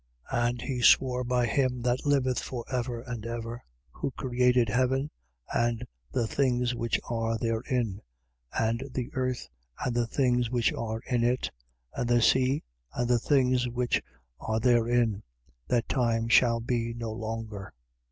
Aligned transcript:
10:6. 0.31 0.49
And 0.49 0.61
he 0.63 0.81
swore 0.81 1.23
by 1.23 1.45
him 1.45 1.81
that 1.83 2.07
liveth 2.07 2.39
for 2.39 2.65
ever 2.73 3.01
and 3.01 3.23
ever, 3.23 3.63
who 3.91 4.09
created 4.17 4.67
heaven 4.67 5.11
and 5.53 5.85
the 6.11 6.25
things 6.25 6.73
which 6.73 6.99
are 7.07 7.37
therein, 7.37 8.01
and 8.59 8.81
the 8.95 9.11
earth 9.13 9.47
and 9.85 9.95
the 9.95 10.07
things 10.07 10.49
which 10.49 10.73
are 10.73 11.01
in 11.05 11.23
it, 11.23 11.51
and 11.93 12.09
the 12.09 12.19
sea 12.23 12.63
and 12.95 13.07
the 13.11 13.19
things 13.19 13.69
which 13.69 14.01
are 14.39 14.59
therein: 14.59 15.21
That 15.67 15.87
time 15.87 16.29
shall 16.29 16.61
be 16.61 16.95
no 16.95 17.11
longer. 17.11 17.71